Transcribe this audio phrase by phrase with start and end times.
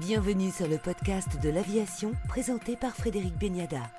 [0.00, 3.90] Bienvenue sur le podcast de l'aviation présenté par Frédéric Beniada.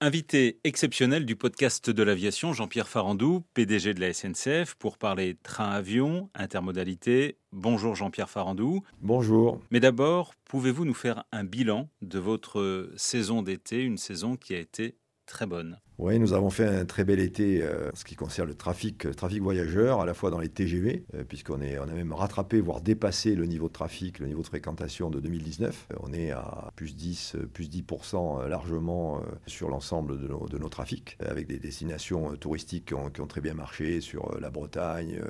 [0.00, 6.30] Invité exceptionnel du podcast de l'aviation, Jean-Pierre Farandou, PDG de la SNCF, pour parler train-avion,
[6.36, 7.38] intermodalité.
[7.50, 8.84] Bonjour Jean-Pierre Farandou.
[9.00, 9.60] Bonjour.
[9.72, 14.58] Mais d'abord, pouvez-vous nous faire un bilan de votre saison d'été, une saison qui a
[14.58, 14.94] été
[15.26, 15.80] très bonne?
[16.00, 19.04] Oui, nous avons fait un très bel été euh, en ce qui concerne le trafic,
[19.04, 22.14] euh, trafic voyageur, à la fois dans les TGV, euh, puisqu'on est, on a même
[22.14, 25.88] rattrapé, voire dépassé le niveau de trafic, le niveau de fréquentation de 2019.
[26.00, 31.58] on est à plus 10, plus 10% largement sur l'ensemble de nos, trafics, avec des
[31.58, 35.20] destinations touristiques qui ont, très bien marché sur la Bretagne,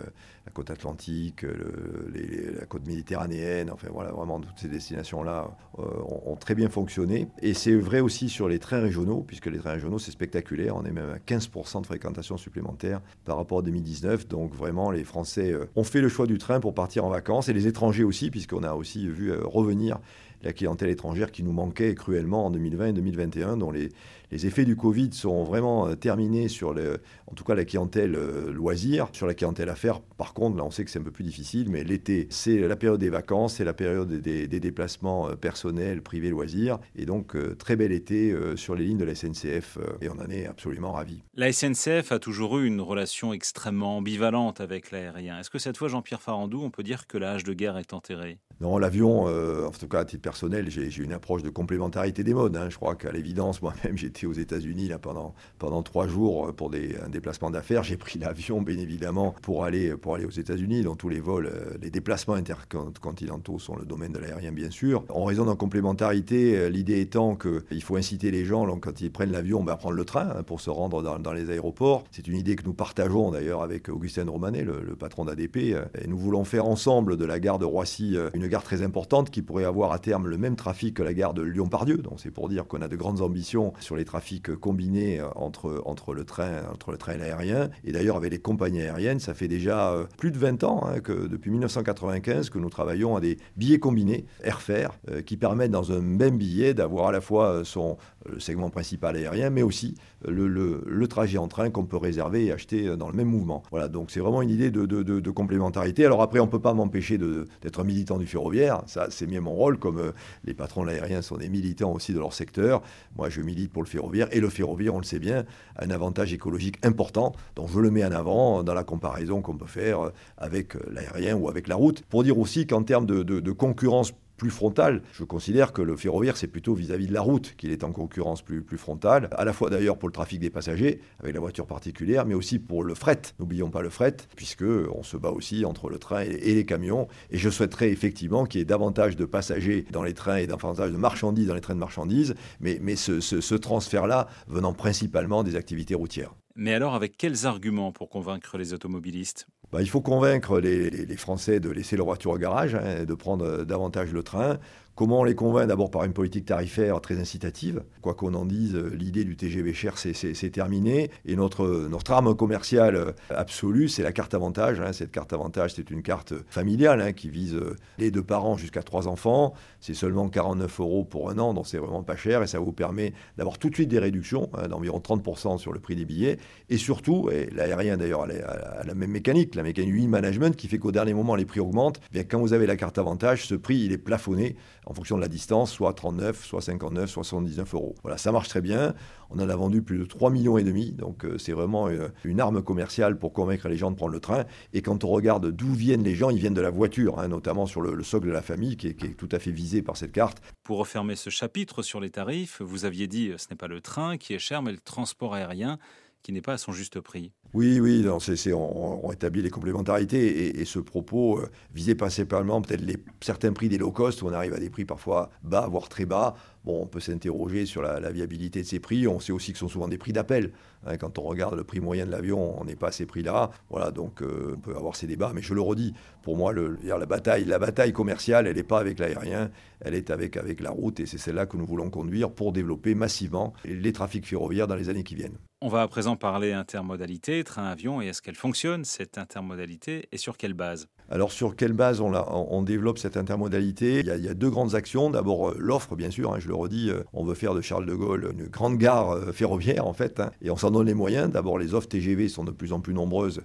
[0.47, 6.69] la côte atlantique, la côte méditerranéenne, enfin voilà, vraiment toutes ces destinations-là ont très bien
[6.69, 7.29] fonctionné.
[7.43, 10.85] Et c'est vrai aussi sur les trains régionaux, puisque les trains régionaux, c'est spectaculaire on
[10.85, 14.29] est même à 15% de fréquentation supplémentaire par rapport à 2019.
[14.29, 17.49] Donc vraiment, les Français euh, ont fait le choix du train pour partir en vacances
[17.49, 19.99] et les étrangers aussi, puisqu'on a aussi vu euh, revenir
[20.43, 23.91] la clientèle étrangère qui nous manquait cruellement en 2020 et 2021, dont les,
[24.31, 28.15] les effets du Covid sont vraiment euh, terminés sur, le, en tout cas, la clientèle
[28.15, 29.09] euh, loisir.
[29.13, 31.69] Sur la clientèle affaires, par contre, là, on sait que c'est un peu plus difficile,
[31.69, 36.31] mais l'été, c'est la période des vacances, c'est la période des, déplacements euh, personnels, privés,
[36.31, 36.79] loisirs.
[36.95, 40.47] Et donc, très bel été sur les lignes de la SNCF, et on en est
[40.47, 41.23] absolument ravis.
[41.35, 45.39] La SNCF a toujours eu une relation extrêmement ambivalente avec l'aérien.
[45.39, 48.39] Est-ce que cette fois, Jean-Pierre Farandou, on peut dire que l'âge de guerre est enterré?
[48.61, 52.57] Non, l'avion, en tout cas, à titre personnel, j'ai une approche de complémentarité des modes.
[52.57, 52.69] Hein.
[52.69, 56.71] Je crois qu'à l'évidence, moi-même, j'étais aux États-Unis là pendant pendant trois jours euh, pour
[56.73, 57.83] un déplacement d'affaires.
[57.83, 60.83] J'ai pris l'avion, bien évidemment, pour aller pour aller aux États-Unis.
[60.83, 65.05] Dans tous les vols, euh, les déplacements intercontinentaux sont le domaine de l'aérien, bien sûr.
[65.09, 69.33] En raison d'une complémentarité, euh, l'idée étant qu'il faut inciter les gens, quand ils prennent
[69.33, 72.05] l'avion, ben, à prendre le train hein, pour se rendre dans, dans les aéroports.
[72.11, 75.57] C'est une idée que nous partageons d'ailleurs avec Augustin Romanet, le, le patron d'ADP.
[75.57, 79.43] Et nous voulons faire ensemble de la gare de Roissy une gare très importante qui
[79.43, 81.99] pourrait avoir à terme le même trafic que la gare de Lyon-Pardieu.
[81.99, 85.83] Donc c'est pour dire qu'on a de grandes ambitions sur les trafics combinés euh, entre,
[85.87, 87.71] entre, le, train, entre le train et l'aérien.
[87.85, 90.99] Et d'ailleurs, avec les compagnies aériennes, ça fait déjà euh, plus de 20 ans hein,
[90.99, 95.93] que depuis 1995 que nous travaillons à des billets combinés, airfare, euh, qui permettent dans
[95.93, 97.99] un même billet d'avoir à la fois son
[98.29, 99.95] le segment principal aérien, mais aussi
[100.29, 103.63] le, le, trajet en train qu'on peut réserver et acheter dans le même mouvement.
[103.71, 106.05] Voilà, donc c'est vraiment une idée de, de, de, complémentarité.
[106.05, 109.55] Alors après, on ne peut pas m'empêcher d'être militant du ferroviaire, ça c'est bien mon
[109.55, 110.13] rôle, comme
[110.45, 112.83] les patrons de l'aérien sont des militants aussi de leur secteur.
[113.17, 114.00] Moi, je milite pour le ferroviaire.
[114.33, 115.45] Et le ferroviaire, on le sait bien,
[115.77, 117.33] a un avantage écologique important.
[117.57, 121.49] Donc, je le mets en avant dans la comparaison qu'on peut faire avec l'aérien ou
[121.49, 122.03] avec la route.
[122.09, 125.03] Pour dire aussi qu'en termes de, de concurrence plus frontale.
[125.13, 128.41] Je considère que le ferroviaire, c'est plutôt vis-à-vis de la route qu'il est en concurrence
[128.41, 131.67] plus, plus frontale, à la fois d'ailleurs pour le trafic des passagers, avec la voiture
[131.67, 133.21] particulière, mais aussi pour le fret.
[133.39, 137.07] N'oublions pas le fret, puisque on se bat aussi entre le train et, les camions.
[137.31, 140.91] Et je souhaiterais effectivement qu'il y ait davantage de passagers dans les trains et davantage
[140.91, 146.35] de marchandises dans les trains de marchandises, mais, ce transfert-là venant principalement des activités routières.
[146.57, 149.47] Mais alors, avec quels arguments pour convaincre les automobilistes?
[149.73, 153.65] Bah, il faut convaincre les, Français de laisser leur voiture au garage, hein, de prendre
[153.65, 154.59] davantage le train.
[155.01, 155.67] Comment on les convainc?
[155.67, 157.83] D'abord par une politique tarifaire très incitative.
[158.03, 161.11] Quoi qu'on en dise, l'idée du TGV cher, c'est terminé.
[161.25, 164.79] Et notre, notre arme commerciale absolue, c'est la carte avantage.
[164.79, 164.93] Hein.
[164.93, 167.59] Cette carte avantage, c'est une carte familiale hein, qui vise
[167.97, 169.55] les deux parents jusqu'à trois enfants.
[169.81, 172.43] C'est seulement 49 euros pour un an, donc c'est vraiment pas cher.
[172.43, 175.81] Et ça vous permet d'avoir tout de suite des réductions hein, d'environ 30% sur le
[175.81, 176.37] prix des billets.
[176.69, 180.93] Et surtout, et l'aérien d'ailleurs a, la même mécanique, la mécanique e-management qui fait qu'au
[180.93, 182.03] dernier moment, les prix augmentent.
[182.13, 184.57] Bien, quand vous avez la carte avantage, ce prix, il est plafonné
[184.91, 187.95] en fonction de la distance, soit 39, soit 59, soit 79 euros.
[188.03, 188.93] Voilà, ça marche très bien.
[189.31, 192.09] On en a vendu plus de 3 millions et demi, donc euh, c'est vraiment euh,
[192.25, 194.47] une, arme commerciale pour convaincre les gens de prendre le train.
[194.73, 197.67] Et quand on regarde d'où viennent les gens, ils viennent de la voiture, hein, notamment
[197.67, 199.97] sur le, socle de la famille, qui est, qui est, tout à fait visé par
[199.97, 200.43] cette carte.
[200.65, 204.19] Pour refermer ce chapitre sur les tarifs, vous aviez dit ce n'est pas le train
[204.19, 205.79] qui est cher, mais le transport aérien
[206.25, 207.31] qui n'est pas à son juste prix.
[207.53, 212.85] Oui, oui, c'est, on, établit les complémentarités et, ce propos euh, visait principalement peut-être
[213.21, 216.07] certains prix des low cost où on arrive à des prix parfois bas, voire très
[216.07, 216.35] bas.
[216.65, 219.09] Bon, on peut s'interroger sur la, viabilité de ces prix.
[219.09, 220.53] On sait aussi que ce sont souvent des prix d'appel.
[220.87, 220.97] Hein.
[220.97, 223.51] quand on regarde le prix moyen de l'avion, on n'est pas à ces prix-là.
[223.69, 225.33] Voilà, donc euh, on peut avoir ces débats.
[225.35, 225.93] Mais je le redis,
[226.23, 230.37] pour moi, la, bataille, la bataille commerciale, elle n'est pas avec l'aérien, elle est avec,
[230.37, 234.27] avec la route et c'est celle-là que nous voulons conduire pour développer massivement les trafics
[234.27, 235.39] ferroviaires dans les années qui viennent.
[235.63, 240.37] On va à présent parler intermodalité, train-avion, et est-ce qu'elle fonctionne, cette intermodalité, et sur
[240.37, 240.89] quelle base?
[241.13, 243.99] Alors sur quelle base on, développe cette intermodalité?
[243.99, 245.11] Il y, a, deux grandes actions.
[245.11, 248.33] D'abord l'offre, bien sûr, hein, je le redis, on veut faire de Charles de Gaulle
[248.33, 251.29] une grande gare ferroviaire en fait, hein, et on s'en donne les moyens.
[251.29, 253.43] D'abord les offres TGV sont de plus en plus nombreuses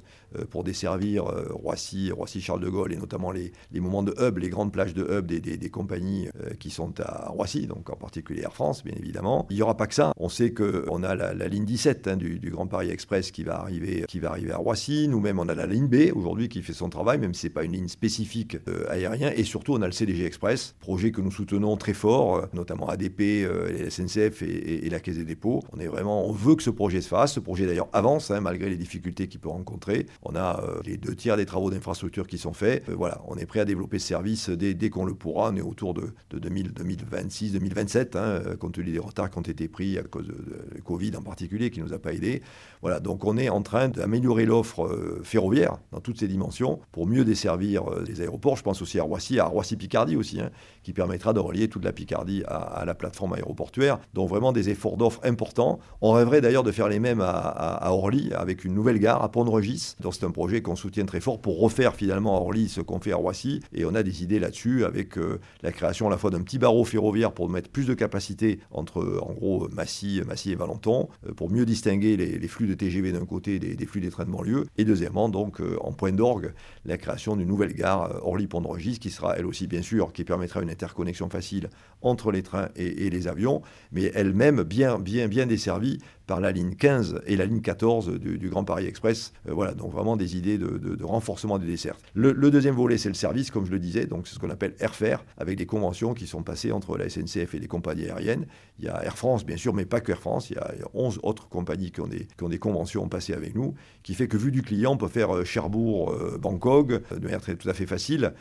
[0.52, 4.94] pour desservir Roissy, Roissy-Charles de Gaulle, et notamment les, moments de hub, les grandes plages
[4.94, 6.30] de hub des, compagnies
[6.60, 9.48] qui sont à Roissy, donc en particulier Air France, bien évidemment.
[9.50, 10.12] Il n'y aura pas que ça.
[10.18, 14.06] On sait qu'on a la, ligne 17 hein, du, Grand Paris Express qui va arriver,
[14.52, 15.08] à Roissy.
[15.08, 17.72] Nous-mêmes, on a la ligne B aujourd'hui qui fait son travail, même si pas une
[17.72, 19.32] ligne spécifique euh, aérien.
[19.36, 22.90] Et surtout, on a le CDG Express, projet que nous soutenons très fort, euh, notamment
[22.90, 25.64] ADP, euh, les SNCF et, la Caisse des dépôts.
[25.74, 27.34] On est vraiment, on veut que ce projet se fasse.
[27.34, 30.06] Ce projet d'ailleurs avance, hein, malgré les difficultés qu'il peut rencontrer.
[30.22, 32.84] On a les deux tiers des travaux d'infrastructure qui sont faits.
[32.90, 35.50] voilà, on est prêt à développer ce service dès, qu'on le pourra.
[35.52, 39.98] On est autour de, 2026, 2027, hein, compte tenu des retards qui ont été pris
[39.98, 40.36] à cause de,
[40.84, 42.42] Covid en particulier, qui nous a pas aidés.
[42.82, 47.08] Voilà, donc on est en train d'améliorer l'offre euh, ferroviaire dans toutes ses dimensions pour
[47.08, 48.58] mieux desservir euh, les aéroports.
[48.58, 50.50] Je pense aussi à Roissy, à Roissy-Picardie aussi, hein,
[50.84, 54.00] qui permettra de relier toute la Picardie à, la plateforme aéroportuaire.
[54.14, 55.80] Donc vraiment des efforts d'offre importants.
[56.02, 59.96] On rêverait d'ailleurs de faire les mêmes à, Orly avec une nouvelle gare à Pont-de-Regis.
[60.00, 63.00] Donc c'est un projet qu'on soutient très fort pour refaire finalement à Orly ce qu'on
[63.00, 63.62] fait à Roissy.
[63.74, 66.60] Et on a des idées là-dessus avec euh, la création à la fois d'un petit
[66.60, 71.34] barreau ferroviaire pour mettre plus de capacité entre en gros Massy, Massy et Valenton euh,
[71.34, 74.66] pour mieux distinguer les, flux de TGV d'un côté des, flux des trains de banlieue.
[74.78, 76.54] Et deuxièmement, donc euh, en point d'orgue,
[76.86, 80.62] la création d'une nouvelle gare euh, Orly-Pont-de-Regis qui sera elle aussi bien sûr, qui permettra
[80.62, 81.70] une interconnexion facile
[82.02, 83.62] entre les trains et, et les avions,
[83.92, 88.50] mais elle-même bien, bien, bien desservie par la ligne 15 et la ligne 14 du,
[88.50, 89.34] Grand Paris Express.
[89.48, 91.98] Euh, voilà, donc vraiment des idées de, renforcement des desserts.
[92.14, 94.76] Le, deuxième volet, c'est le service, comme je le disais, donc c'est ce qu'on appelle
[94.80, 98.46] Airfare, avec des conventions qui sont passées entre la SNCF et les compagnies aériennes.
[98.80, 100.74] Il y a Air France, bien sûr, mais pas que Air France, il y a
[100.94, 104.62] 11 autres compagnies qui ont des, conventions passées avec nous, qui fait que vu du
[104.62, 108.34] client, on peut faire euh, Cherbourg-Bangkok euh, de manière tout à fait facile,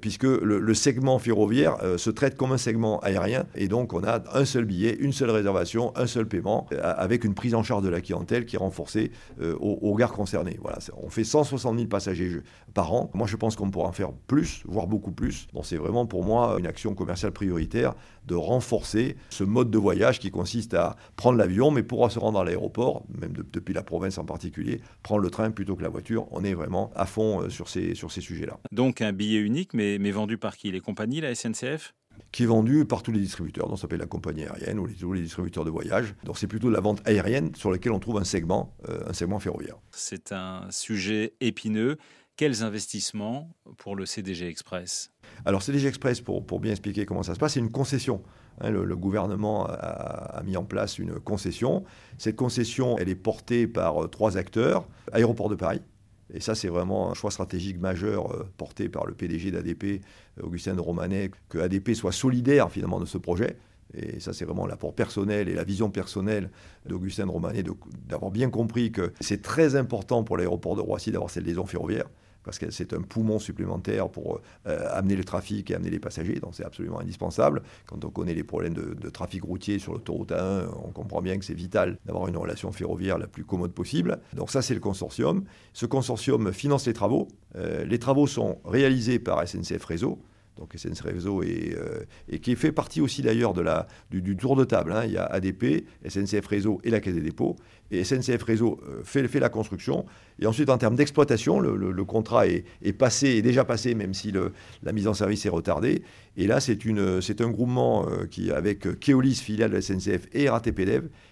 [0.00, 4.22] puisque le, le, segment ferroviaire se traite comme un segment aérien, et donc on a
[4.32, 7.88] un seul billet, une seule réservation, un seul paiement, avec une prise en charge de
[7.88, 10.58] la clientèle qui est renforcée euh, aux, gares concernées.
[10.60, 12.40] Voilà, on fait 160 000 passagers
[12.74, 13.10] par an.
[13.14, 15.46] Moi, je pense qu'on pourra en faire plus, voire beaucoup plus.
[15.52, 17.94] Donc, c'est vraiment pour moi une action commerciale prioritaire
[18.26, 22.40] de renforcer ce mode de voyage qui consiste à prendre l'avion, mais pour se rendre
[22.40, 26.26] à l'aéroport, même depuis la province en particulier, prendre le train plutôt que la voiture.
[26.30, 28.58] On est vraiment à fond euh, sur ces, sur ces sujets-là.
[28.72, 30.72] Donc un billet unique, mais vendu par qui?
[30.72, 31.94] Les compagnies, la SNCF
[32.32, 34.94] qui est vendu par tous les distributeurs, donc ça s'appelle la compagnie aérienne ou les,
[34.94, 36.14] tous les distributeurs de voyage.
[36.24, 39.38] Donc c'est plutôt la vente aérienne sur laquelle on trouve un segment, euh, un segment
[39.38, 39.76] ferroviaire.
[39.90, 41.96] C'est un sujet épineux.
[42.36, 45.10] Quels investissements pour le CDG Express?
[45.46, 48.22] Alors CDG Express, pour, pour, bien expliquer comment ça se passe, c'est une concession.
[48.60, 51.84] Hein, le, gouvernement a, a, mis en place une concession.
[52.18, 54.86] Cette concession, elle est portée par euh, trois acteurs.
[55.12, 55.80] Aéroport de Paris,
[56.32, 60.42] et ça, c'est vraiment un choix stratégique majeur euh, porté par le PDG d'ADP, euh,
[60.42, 63.56] Augustin de Romanet, que ADP soit solidaire finalement de ce projet.
[63.94, 66.50] Et ça, c'est vraiment l'apport personnel et la vision personnelle
[66.86, 67.64] d'Augustin de Romanet
[68.08, 72.06] d'avoir bien compris que c'est très important pour l'aéroport de Roissy d'avoir cette liaison ferroviaire
[72.46, 76.38] parce que c'est un poumon supplémentaire pour euh, amener le trafic et amener les passagers,
[76.40, 77.62] donc c'est absolument indispensable.
[77.86, 81.44] Quand on connaît les problèmes de, trafic routier sur l'autoroute A1, on comprend bien que
[81.44, 84.20] c'est vital d'avoir une relation ferroviaire la plus commode possible.
[84.32, 85.44] Donc ça, c'est le consortium.
[85.72, 87.26] Ce consortium finance les travaux.
[87.56, 90.20] Euh, les travaux sont réalisés par SNCF Réseau,
[90.56, 93.54] donc SNCF Réseau, euh, et qui fait partie aussi d'ailleurs
[94.10, 94.92] du, tour de table.
[94.92, 95.02] Hein.
[95.04, 97.56] Il y a ADP, SNCF Réseau et la Caisse des dépôts.
[97.90, 100.06] Et SNCF Réseau euh, fait, fait la construction.
[100.40, 104.32] Et ensuite, en termes d'exploitation, le, contrat est, passé, est déjà passé, même si
[104.82, 106.02] la mise en service est retardée.
[106.36, 110.80] Et là, c'est un groupement euh, qui, avec Keolis, filiale de SNCF, et RATP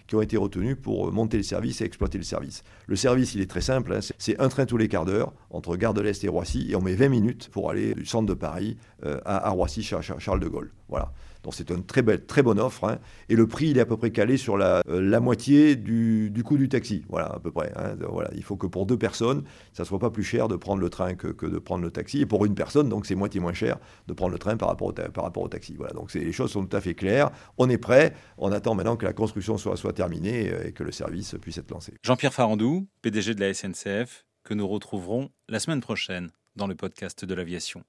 [0.06, 2.62] qui ont été retenus pour monter le service et exploiter le service.
[2.86, 3.92] Le service, il est très simple.
[3.92, 4.00] Hein.
[4.18, 6.66] c'est un train tous les quarts d'heure entre Gare de l'Est et Roissy.
[6.70, 10.40] Et on met 20 minutes pour aller du centre de Paris euh, à, Roissy, Charles
[10.40, 10.72] de Gaulle.
[10.88, 11.12] Voilà.
[11.44, 12.84] Donc c'est une très, belle, très bonne offre.
[12.84, 12.98] Hein.
[13.28, 16.56] Et le prix, il est à peu près calé sur la, euh, moitié du, coût
[16.56, 17.04] du taxi.
[17.08, 17.72] Voilà, à peu près.
[17.76, 17.96] Hein.
[18.34, 20.90] Il faut que pour deux personnes, ça ne soit pas plus cher de prendre le
[20.90, 22.20] train que, de prendre le taxi.
[22.20, 24.88] Et pour une personne, donc c'est moitié moins cher de prendre le train par rapport
[24.88, 25.74] au, par rapport au taxi.
[25.76, 25.92] Voilà.
[25.92, 27.30] Donc les choses sont tout à fait claires.
[27.58, 28.14] On est prêt.
[28.38, 31.58] On attend maintenant que la construction soit, soit terminée euh, et que le service puisse
[31.58, 31.94] être lancé.
[32.02, 37.24] Jean-Pierre Farandou, PDG de la SNCF, que nous retrouverons la semaine prochaine dans le podcast
[37.24, 37.84] de l'aviation.